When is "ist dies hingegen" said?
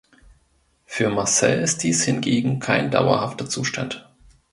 1.61-2.57